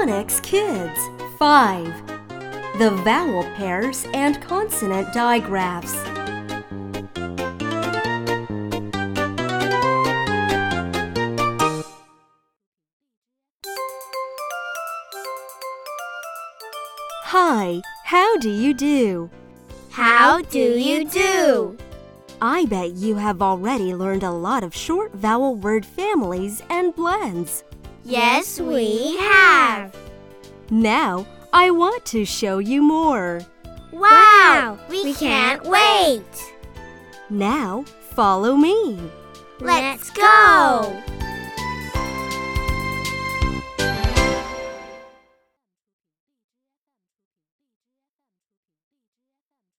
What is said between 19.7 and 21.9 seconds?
How do you do?